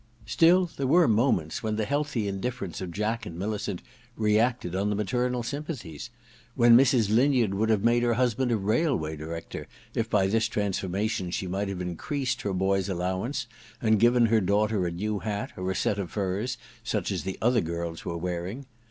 [0.25, 2.91] Still there were moments when the healthy I THE DESCENT OF MAN 7 indifFerence of
[2.91, 3.81] Jack and Millicent
[4.17, 6.09] reacted on the maternal sympathies;
[6.55, 11.29] when Mrs, Linyard would have made her husband a railway director, if by this transformation
[11.29, 13.45] she might have increased her boy's allowance
[13.79, 17.37] and given her daughter a new hat, or a set of furs such as the
[17.39, 18.65] other girls were wearing.